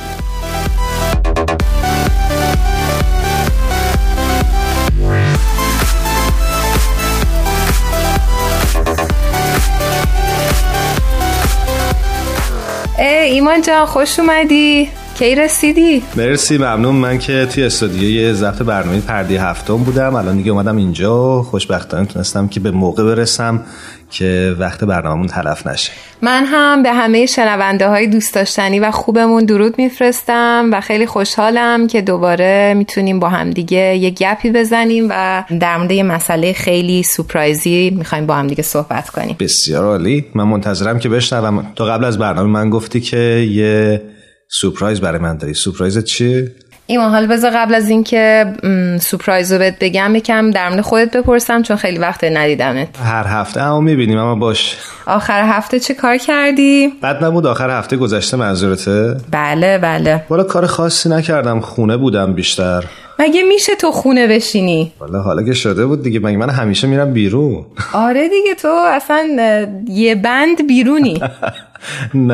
[13.38, 14.90] ایمان جان خوش اومدی.
[15.20, 16.96] کی رسیدی؟ مرسی ممنون.
[16.96, 20.16] من که توی استودیوی ضبط برنامه پرده هفتم بودم.
[20.16, 23.64] الان دیگه اومدم اینجا خوشبختانه تونستم که به موقع برسم
[24.12, 25.92] که وقت برنامهمون تلف نشه.
[26.22, 31.88] من هم به همه شنونده های دوست داشتنی و خوبمون درود میفرستم و خیلی خوشحالم
[31.88, 37.04] که دوباره می‌تونیم با هم دیگه یه گپی بزنیم و در مورد یه مسئله خیلی
[37.04, 39.36] سپرایزی می‌خوایم با هم دیگه صحبت کنیم.
[39.40, 40.26] بسیار عالی.
[40.36, 41.68] من منتظرم که بشنوم.
[41.76, 43.18] تو قبل از برنامه من گفتی که
[43.52, 44.02] یه
[44.50, 46.52] surprise برای من داری surprise چیه؟
[46.90, 48.54] ایمان حال بذار قبل از اینکه
[49.02, 53.62] surprise رو بهت بگم یکم در مورد خودت بپرسم چون خیلی وقت ندیدمت هر هفته
[53.62, 59.18] اما می‌بینیم اما باش آخر هفته چه کار کردی؟ بد نبود آخر هفته گذشته منظورته؟
[59.32, 62.86] بله بله والا کار خاصی نکردم خونه بودم بیشتر
[63.20, 67.14] مگه میشه تو خونه بشینی؟ والا حالا که شده بود دیگه مگه من همیشه میرم
[67.14, 69.28] بیرون آره دیگه تو اصلا
[69.88, 71.22] یه بند بیرونی
[72.14, 72.34] نه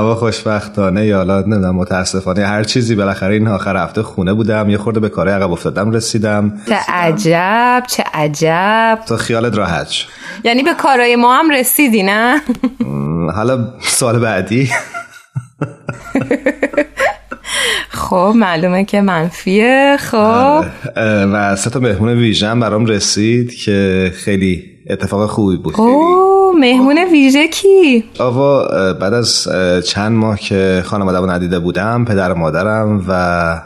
[0.00, 4.78] اما خوشبختانه یا حالا نمی‌دونم متاسفانه هر چیزی بالاخره این آخر هفته خونه بودم یه
[4.78, 6.52] خورده به کار عقب افتادم رسیدم.
[6.68, 8.98] چه عجب چه عجب.
[9.08, 9.88] تو خیالت راحت
[10.44, 12.40] یعنی به کارهای ما هم رسیدی نه؟
[13.34, 14.70] حالا سال بعدی.
[17.88, 20.16] خب معلومه که منفیه خب.
[20.16, 20.70] آره.
[21.26, 25.74] و سه تا مهمون ویژن برام رسید که خیلی اتفاق خوبی بود.
[25.80, 29.48] اوه مهمون ویژه کی؟ آوا بعد از
[29.86, 33.60] چند ماه که خانواده ندیده بودم پدر و مادرم و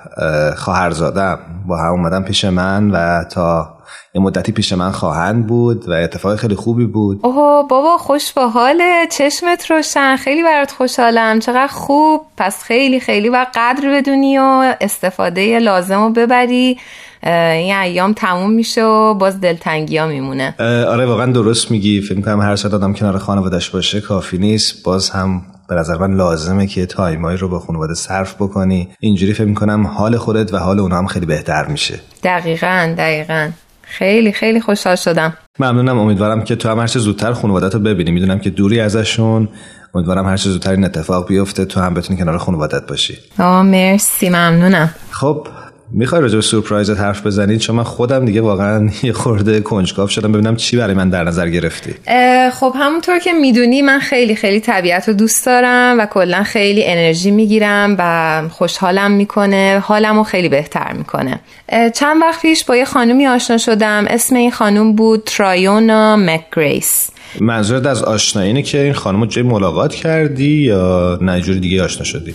[0.56, 3.74] خواهرزادم با هم اومدن پیش من و تا
[4.14, 7.20] یه مدتی پیش من خواهند بود و اتفاق خیلی خوبی بود.
[7.22, 9.06] اوه بابا خوش به حاله.
[9.10, 10.16] چشمت روشن.
[10.16, 11.38] خیلی برات خوشحالم.
[11.38, 12.20] چقدر خوب.
[12.36, 16.78] پس خیلی خیلی و قدر بدونی و استفاده لازم رو ببری.
[17.22, 20.54] این ایام تموم میشه و باز دلتنگی ها میمونه
[20.88, 22.00] آره واقعا درست میگی.
[22.00, 24.84] فکر کنم هر ساعت آدم کنار خانوادش باشه کافی نیست.
[24.84, 28.88] باز هم به نظر من لازمه که time ایی رو با خانواده صرف بکنی.
[29.00, 32.00] اینجوری فکر می‌کنم حال خودت و حال اونا هم خیلی بهتر میشه.
[32.24, 33.50] دقیقا دقیقا.
[33.82, 35.36] خیلی خیلی خوشحال شدم.
[35.58, 35.98] ممنونم.
[35.98, 38.10] امیدوارم که تو هم هرچه زودتر خانوادت رو ببینی.
[38.10, 39.48] می‌دونم که دوری ازشون.
[39.94, 41.64] امیدوارم هر چه زودتر این اتفاق بیفته.
[41.64, 43.18] تو هم بتونی کنار خانوادت باشی.
[43.38, 44.28] آه مرسی.
[44.28, 44.94] ممنونم.
[45.10, 45.46] خب
[45.90, 50.32] می‌خوای راجع به سورپرایزت حرف بزنید چون من خودم دیگه واقعا یه خورده کنجکاو شدم.
[50.32, 51.94] ببینم چی برای من در نظر گرفتی.
[52.50, 57.30] خب همونطور که می‌دونی من خیلی خیلی طبیعت رو دوست دارم و کلا خیلی انرژی
[57.30, 59.82] می‌گیرم و خوشحالم می‌کنه.
[59.84, 61.40] حالم رو خیلی بهتر می‌کنه.
[61.94, 64.04] چند وقت پیش با یه خانومی آشنا شدم.
[64.08, 67.10] اسم این خانوم بود ترایونا مکگریس.
[67.40, 72.34] منظورت از آشنایی اینه که این خانم جای ملاقات کردی یا نه دیگه آشنا شدی؟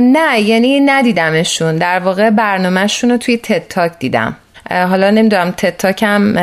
[0.00, 1.76] نه یعنی ندیدمشون.
[1.76, 2.30] در واقع
[2.78, 4.36] برنامهشون رو توی تد تاک دیدم.
[4.70, 6.34] حالا نمی‌دونم تتاکم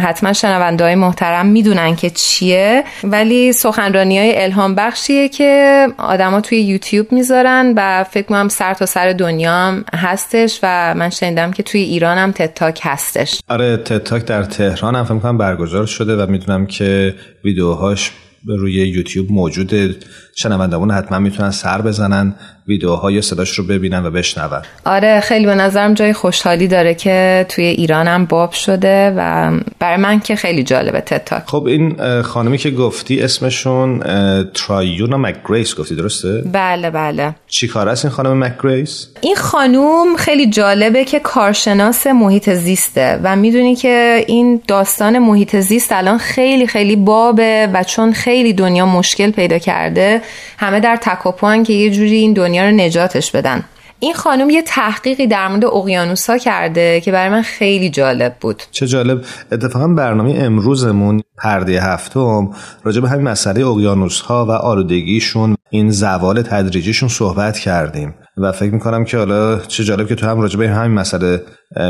[0.00, 2.84] حتما شنونده های محترم می‌دونن که چیه.
[3.04, 8.86] ولی سخنرانی های الهام بخشیه که آدما توی یوتیوب می‌ذارن و فکر کنم سر تا
[8.86, 13.40] سر دنیا هم هستش و من شنیدم که توی ایران هم تتاک هستش.
[13.48, 17.14] آره تتاک در تهران هم فکر کنم برگزار شده و می‌دونم که
[17.44, 18.10] ویدیوهاش
[18.46, 19.94] روی یوتیوب موجوده.
[20.34, 22.34] شنوندمون حتما می‌تونن سر بزنن
[22.68, 27.46] ویدیوها یا صداش رو ببینن و بشنون آره خیلی به نظرم جای خوشحالی داره که
[27.48, 32.58] توی ایرانم باب شده و برای من که خیلی جالبه TED Talk خب این خانمی
[32.58, 34.00] که گفتی اسمشون
[34.54, 40.50] ترایونا مکگریس گفتی درسته؟ بله بله چی کار است این خانم مکگریس؟ این خانوم خیلی
[40.50, 46.96] جالبه که کارشناس محیط زیسته و می‌دونی که این داستان محیط زیست الان خیلی خیلی
[46.96, 50.19] بابه و چون خیلی دنیا مشکل پیدا کرده
[50.58, 53.64] همه در تکاپوان که یه جوری این دنیا رو نجاتش بدن.
[54.02, 58.62] این خانم یه تحقیقی در مورد اقیانوس ها کرده که برای من خیلی جالب بود.
[58.70, 59.24] چه جالب.
[59.52, 62.50] اتفاقا برنامه امروزمون پرده هفتم
[62.84, 68.14] راجع به همین مسئله اقیانوس ها و آلودگیشون این زوال تدریجیشون صحبت کردیم.
[68.36, 71.42] و فکر می‌کنم که حالا چه جالب که تو هم راجع به همین مسئله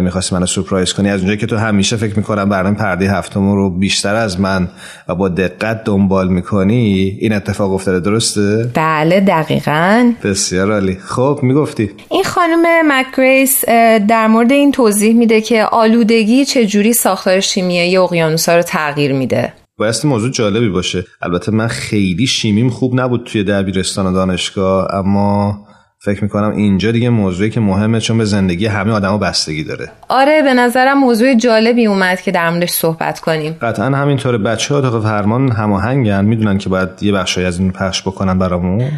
[0.03, 1.09] می‌خواستی منو سورپرایز کنی.
[1.09, 4.69] از اونجایی که تو همیشه فکر می‌کنم برنامه پرده هفتم رو بیشتر از من
[5.09, 8.01] و با دقت دنبال می‌کنی این اتفاق افتاده.
[8.01, 10.13] درسته؟ بله دقیقا.
[10.25, 10.95] بسیار عالی.
[10.95, 11.91] خب می‌گفتی.
[12.11, 13.65] این خانم مکگریس
[14.09, 19.53] در مورد این توضیح میده که آلودگی چجوری ساختار شیمیایی اقیانوسا رو تغییر میده.
[19.79, 21.05] بایستی موضوع جالبی باشه.
[21.23, 25.59] البته من خیلی شیمیم خوب نبود توی دبیرستان و دانشگاه اما
[26.03, 29.91] فکر می‌کنم اینجا دیگه موضوعی که مهمه چون به زندگی همه آدما بستگی داره.
[30.09, 33.57] آره به نظرم موضوع جالبی اومد که در موردش صحبت کنیم.
[33.63, 36.25] قطعا همینطور بچه اتاق فرمان هماهنگن.
[36.25, 38.91] می‌دونن که باید یه بخشی از این پخش بکنن برامون.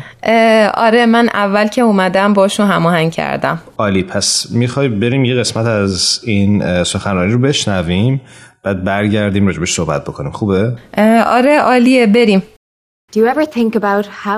[0.74, 3.58] آره من اول که اومدم باشون هماهنگ کردم.
[3.78, 4.02] عالی.
[4.02, 8.20] پس می‌خوای بریم یه قسمت از این سخنرانی رو بشنویم
[8.62, 10.30] بعد برگردیم راجبش صحبت بکنیم.
[10.30, 10.72] خوبه؟
[11.26, 12.06] آره عالیه.
[12.06, 12.42] بریم.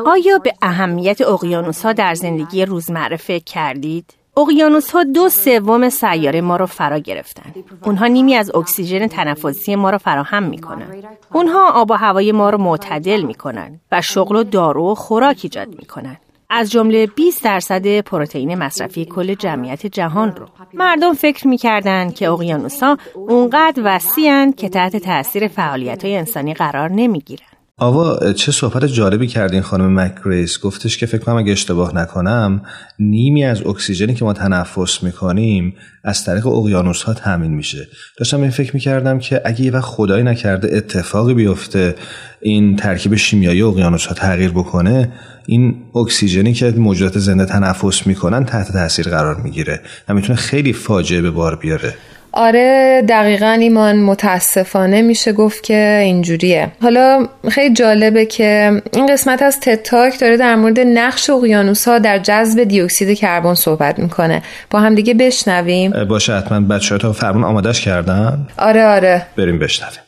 [0.07, 6.41] آیا به اهمیت اقیانوس ها در زندگی روزمره فکر کردید؟ اقیانوس ها دو سوم سیاره
[6.41, 7.55] ما رو فرا گرفتن.
[7.85, 11.03] اونها نیمی از اکسیژن تنفسی ما رو فراهم می‌کنن.
[11.33, 15.68] اونها آب و هوای ما رو معتدل می‌کنن و شغل و دارو و خوراک ایجاد
[15.68, 16.16] می‌کنن.
[16.51, 22.83] از جمله 20 درصد پروتئین مصرفی کل جمعیت جهان رو مردم فکر می‌کردن که اقیانوس
[22.83, 27.54] ها اونقدر وسیعن که تحت تاثیر فعالیت های انسانی قرار نمی‌گیرن.
[27.79, 32.62] آوا چه صحبت جالبی کردین خانم مکگریس گفتش که فکر کنم اگه اشتباه نکنم
[32.99, 37.89] نیمی از اکسیژنی که ما تنفس می‌کنیم از طریق اقیانوس ها تامین میشه.
[38.18, 41.95] داشتم این فکر می‌کردم که اگه یه وقت خدایی نکرده اتفاقی بیفته
[42.41, 45.12] این ترکیب شیمیایی اقیانوس ها تغییر بکنه
[45.47, 51.20] این اکسیژنی که موجودات زنده تنفس می‌کنن تحت تاثیر قرار می‌گیره و می‌تونه خیلی فاجعه
[51.20, 51.95] به بار بیاره.
[52.37, 56.72] آره دقیقا ایمان متاسفانه میشه گفت که اینجوریه.
[56.82, 62.18] حالا خیلی جالبه که این قسمت از تتاک داره در مورد نقش اقیانوس ها در
[62.18, 64.43] جذب دیوکسید کربن صحبت می‌کنه.
[64.70, 66.05] با هم دیگه بشنویم.
[66.05, 69.26] باشه حتما بچه ها تا فرمون آمادش کردن؟ آره آره.
[69.37, 70.01] بریم بشنویم.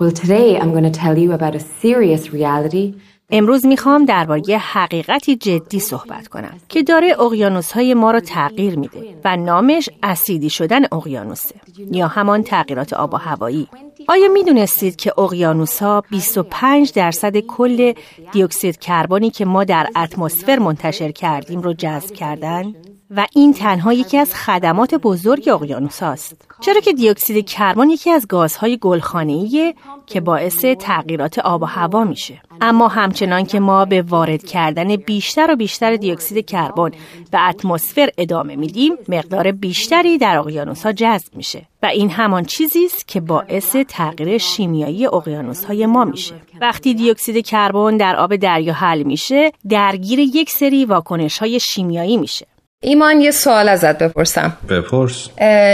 [0.00, 2.86] Well, today I'm going to tell you about a serious reality
[3.30, 9.20] امروز می‌خوام درباره حقیقتی جدی صحبت کنم که داره اقیانوس های ما رو تغییر میده
[9.24, 11.54] و نامش اسیدی شدن اقیانوسه
[11.90, 13.68] یا همان تغییرات آب و هوایی.
[14.08, 17.92] آیا می‌دونستید که اقیانوس ها 25 درصد کل
[18.32, 22.74] دیوکسید کربنی که ما در اتمسفر منتشر کردیم رو جذب کردن؟
[23.10, 26.48] و این تنها یکی از خدمات بزرگ اقیانوس هاست.
[26.60, 29.74] چرا که دیوکسید کربن یکی از گازهای گلخانه‌ایه
[30.06, 32.40] که باعث تغییرات آب و هوا میشه.
[32.60, 36.90] اما همچنان که ما به وارد کردن بیشتر و بیشتر دیوکسید کربن
[37.30, 41.66] به اتمسفر ادامه میدیم، مقدار بیشتری در اقیانوس ها جذب میشه.
[41.82, 46.34] و این همان چیزی است که باعث تغییر شیمیایی اقیانوس های ما میشه.
[46.60, 52.46] وقتی دیوکسید کربن در آب دریا حل میشه، درگیر یک سری واکنش های شیمیایی میشه.
[52.84, 54.56] ایمان یه سوال ازت بپرسم.
[54.68, 55.28] بپرس.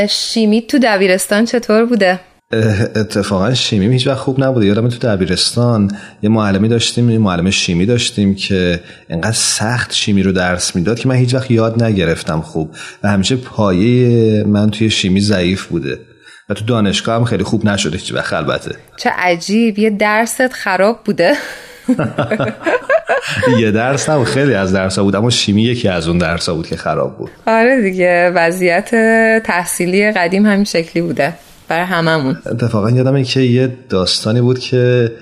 [0.09, 2.21] شیمی تو دبیرستان چطور بوده؟
[2.97, 4.67] اتفاقا شیمی هیچ وقت خوب نبوده.
[4.67, 5.91] یادم تو دبیرستان
[6.23, 8.81] یه معلمی داشتیم یه معلم شیمی داشتیم که
[9.11, 12.71] انقدر سخت شیمی رو درس می‌داد که من هیچ وقت یاد نگرفتم خوب.
[13.03, 15.99] و همیشه پایه من توی شیمی ضعیف بوده.
[16.49, 18.75] و تو دانشگاه هم خیلی خوب نشده هیچ وقت البته.
[18.97, 19.79] چه عجیب.
[19.79, 21.33] یه درست خراب بوده.
[23.61, 26.55] یه درس نبود خیلی از درس ها بود اما شیمی یکی از اون درس ها
[26.55, 27.31] بود که خراب بود.
[27.47, 28.91] آره دیگه وضعیت
[29.45, 31.33] تحصیلی قدیم همین شکلی بوده
[31.69, 32.37] برای هممون.
[32.47, 35.13] اتفاقا یادم که یه داستانی بود که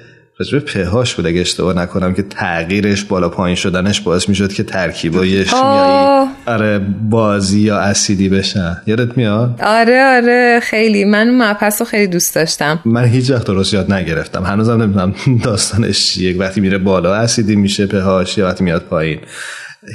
[0.41, 5.45] راجب پهاش بود اگه اشتباه نکنم که تغییرش بالا پایین شدنش باعث می‌شد که ترکیبای
[5.45, 6.79] شیمیایی آره
[7.11, 8.77] بازی یا اسیدی بشن.
[8.87, 11.05] یادت میاد؟ آره آره خیلی.
[11.05, 12.81] من مبحث رو خیلی دوست داشتم.
[12.85, 14.45] من هیچ وقت درست یاد نگرفتم.
[14.45, 15.15] هنوزم نمی‌دونم
[15.45, 19.19] داستانش یک وقتی میره بالا اسیدی میشه پهاش یا وقتی میاد پایین.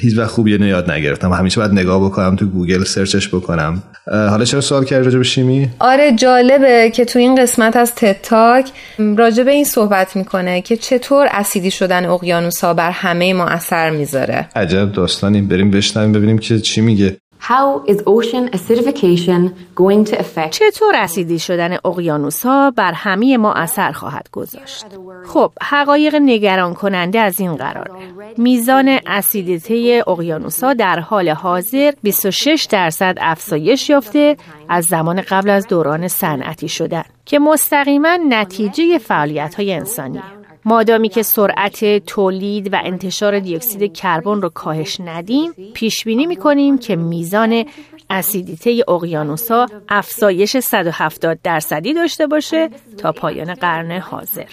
[0.01, 1.31] هیچ وقت خوب یه یاد نگرفتم.
[1.31, 3.83] همیشه باید نگاه بکنم تو گوگل سرچش بکنم.
[4.05, 8.69] حالا چرا سوال کردی راجب شیمی؟ آره جالبه که تو این قسمت از تتاک
[9.17, 14.49] راجب این صحبت می‌کنه که چطور اسیدی شدن اقیانوس ها بر همه ما اثر می‌ذاره.
[14.55, 17.17] عجب داستانی بریم بشنویم ببینیم که چی میگه.
[17.51, 19.41] How is ocean acidification
[19.75, 24.85] going to affect چطور اسیدی شدن اقیانوس ها بر همه ما اثر خواهد گذاشت؟
[25.25, 27.89] خب حقایق نگران کننده از این قرار
[28.37, 34.37] میزان اسیدیته اقیانوس ها در حال حاضر 26 درصد افزایش یافته
[34.69, 41.23] از زمان قبل از دوران صنعتی شدن که مستقیما نتیجه فعالیت های انسانیه مادامی که
[41.23, 47.65] سرعت تولید و انتشار دیوکسید کربن رو کاهش ندیم پیش بینی می‌کنیم که میزان
[48.09, 54.47] اسیدیته اقیانوسا افزایش 170 درصدی داشته باشه تا پایان قرن حاضر.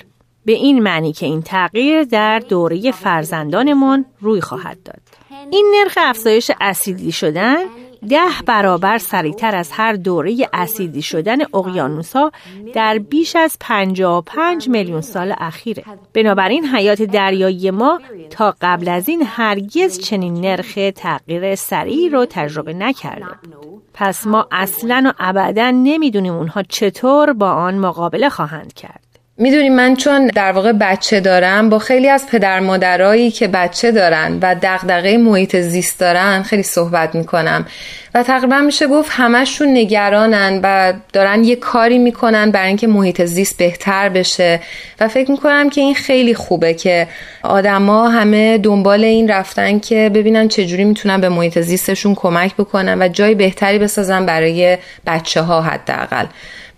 [0.45, 5.01] به این معنی که این تغییر در دوره فرزندانمون روی خواهد داد.
[5.51, 7.57] این نرخ افزایش اسیدی شدن
[8.09, 12.33] ده برابر سریعتر از هر دوره اسیدی شدن اقیانوس ها
[12.75, 15.85] در بیش از 55 میلیون سال اخیره.
[16.15, 22.73] بنابراین حیات دریایی ما تا قبل از این هرگز چنین نرخ تغییر سریع رو تجربه
[22.73, 23.25] نکرده.
[23.25, 29.10] بود پس ما اصلا و ابدا نمی‌دونیم اونها چطور با آن مقابله خواهند کرد.
[29.43, 34.39] می‌دونی من چون در واقع بچه دارم با خیلی از پدر مادرایی که بچه دارن
[34.43, 37.67] و دغدغه محیط زیست دارن خیلی صحبت می‌کنم.
[38.15, 43.57] و تقریبا میشه گفت همشون نگرانن و دارن یه کاری می‌کنن برای اینکه محیط زیست
[43.57, 44.61] بهتر بشه.
[45.01, 47.09] و فکر می‌کنم که این خیلی خوبه که
[47.43, 53.09] آدما همه دنبال این رفتن که ببینن چجوری می‌تونن به محیط زیستشون کمک بکنن و
[53.09, 56.27] جای بهتری بسازن برای بچه ها حداقل.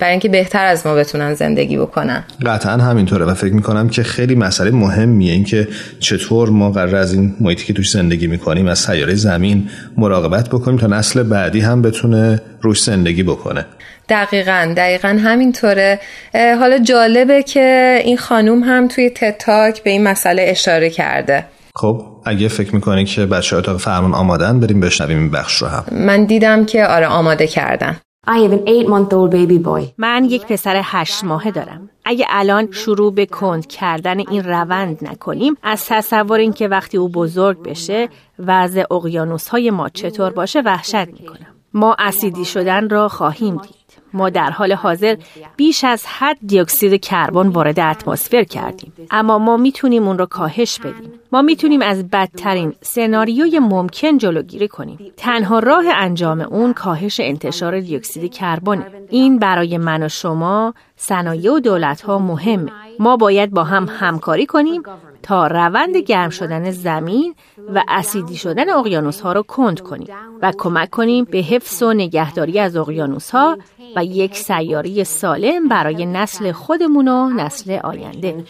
[0.02, 2.24] برای اینکه بهتر از ما بتونن زندگی بکنن.
[2.46, 5.68] قطعا همینطوره و فکر می‌کنم که خیلی مسئله مهمیه اینکه
[6.00, 10.78] چطور ما قرار از این محیطی که توش زندگی می‌کنیم از سیاره زمین مراقبت بکنیم
[10.78, 13.66] تا نسل بعدی هم بتونه روش زندگی بکنه.
[14.08, 16.00] دقیقا دقیقا همینطوره.
[16.34, 21.44] حالا جالبه که این خانوم هم توی تتاک به این مسئله اشاره کرده.
[21.74, 25.84] خب اگه فکر می‌کنی که بچه اتاق فرمان آمادن بریم بشنویم این بخش رو هم.
[25.92, 27.96] من دیدم که آره آماده کردن.
[28.24, 29.92] I have an eight month old baby boy.
[29.98, 31.90] من یک پسر هشت ماهه دارم.
[32.04, 37.08] اگه الان شروع به کند کردن این روند نکنیم از تصور این که وقتی او
[37.08, 38.08] بزرگ بشه
[38.38, 41.46] وضع اقیانوس های ما چطور باشه وحشت می‌کنم.
[41.74, 43.81] ما اسیدی شدن را خواهیم دید.
[44.14, 45.16] ما در حال حاضر
[45.56, 48.92] بیش از حد دیوکسید کربن وارد اتمسفر کردیم.
[49.10, 51.12] اما ما می‌تونیم اون رو کاهش بدیم.
[51.32, 54.98] ما می‌تونیم از بدترین سناریوی ممکن جلوگیری کنیم.
[55.16, 58.84] تنها راه انجام اون کاهش انتشار دیوکسید کربن.
[59.10, 62.72] این برای من و شما صنایع و دولت ها مهمه.
[62.98, 64.82] ما باید با هم همکاری کنیم
[65.22, 67.34] تا روند گرم شدن زمین
[67.74, 70.08] و اسیدی شدن اقیانوس ها رو کند کنیم
[70.42, 73.58] و کمک کنیم به حفظ و نگهداری از اقیانوس ها
[73.96, 78.44] و یک سیاری سالم برای نسل خودمون و نسل آینده.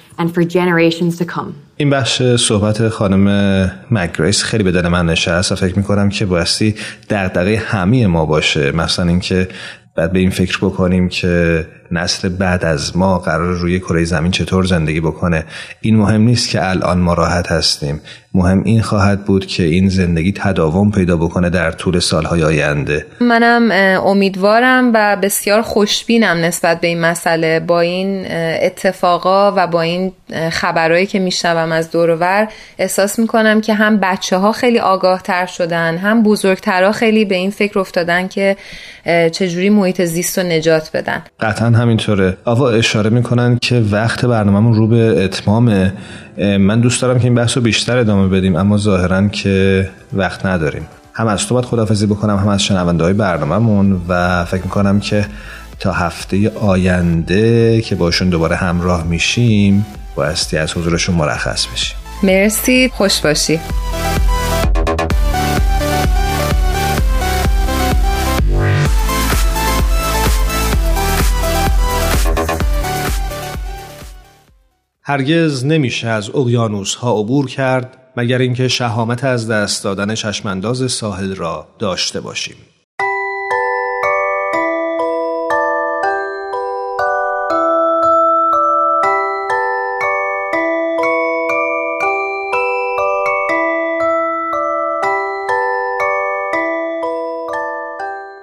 [1.77, 6.75] این بخش صحبت خانم مکگریس خیلی به دل من نشست و فکر می‌کنم که بایستی
[7.11, 8.73] دقدقه همه ما باشه.
[8.73, 9.49] مثلا اینکه
[9.95, 14.65] بعد به این فکر بکنیم که نسل بعد از ما قرار روی کره زمین چطور
[14.65, 15.45] زندگی بکنه.
[15.81, 18.01] این مهم نیست که الان ما راحت هستیم.
[18.35, 23.07] مهم این خواهد بود که این زندگی تداوم پیدا بکنه در طول سالهای آینده.
[23.21, 23.73] منم
[24.07, 27.61] امیدوارم و بسیار خوشبینم نسبت به این مسئله.
[27.61, 28.27] با این
[28.63, 30.13] اتفاقا و با این
[30.51, 35.97] خبرهایی که میشنوم از دورور احساس می‌کنم که هم بچه ها خیلی آگاه تر شدن
[35.97, 38.57] هم بزرگترها خیلی به این فکر افتادن که
[39.33, 41.23] چجوری محیط زیست رو نجات بدن.
[41.41, 42.37] قطعا همینطوره.
[42.45, 45.93] آوا اشاره می‌کنن که وقت برنامهمون رو به اتمامه.
[46.39, 50.87] من دوست دارم که این بحث رو بیشتر ادامه بدیم اما ظاهرا که وقت نداریم.
[51.15, 55.27] هم از تو باید خدافزی بکنم هم از شنونده های برنامهمون و فکر می‌کنم که
[55.81, 61.97] تا هفته آینده که باشون دوباره همراه میشیم بایستی از حضورشون مرخص بشیم.
[62.23, 63.61] مرسی خوش باشی.
[75.05, 78.02] هرگز نمیشه از اقیانوس ها عبور کرد.
[78.17, 82.57] مگر اینکه شهامت از دست دادن چشمانداز ساحل را داشته باشیم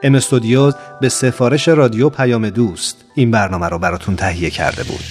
[0.04, 5.04] ام استودیوز به سفارش رادیو پیام دوست این برنامه را براتون تهیه کرده بود.